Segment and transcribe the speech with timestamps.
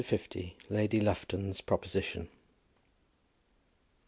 [0.67, 2.27] LADY LUFTON'S PROPOSITION.